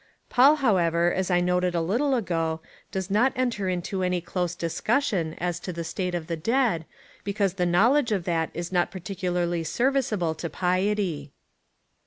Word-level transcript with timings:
Paul, 0.29 0.55
however, 0.55 1.13
as 1.13 1.29
I 1.29 1.41
noticed 1.41 1.75
a 1.75 1.79
little 1.79 2.15
ago, 2.15 2.59
does 2.89 3.11
not 3.11 3.33
enter 3.35 3.69
into 3.69 4.01
any 4.01 4.19
close 4.19 4.55
discussion 4.55 5.35
as 5.37 5.59
to 5.59 5.71
the 5.71 5.83
state 5.83 6.15
of 6.15 6.25
the 6.25 6.35
dead, 6.35 6.85
because 7.23 7.53
the 7.53 7.67
knowledge 7.67 8.11
of 8.11 8.23
that 8.23 8.49
is 8.55 8.71
not 8.71 8.89
particularly 8.89 9.63
ser 9.63 9.91
viceable 9.91 10.35
to 10.39 10.49
piety. 10.49 11.33